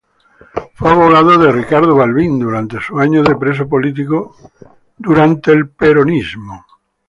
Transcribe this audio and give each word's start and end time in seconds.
Fue 0.73 0.89
abogado 0.89 1.37
de 1.37 1.51
Ricardo 1.51 1.95
Balbín 1.95 2.39
durante 2.39 2.81
sus 2.81 2.99
años 2.99 3.23
de 3.29 3.35
preso 3.35 3.67
político 3.69 4.35
durante 4.97 5.51
el 5.51 5.69
peronismo. 5.69 6.65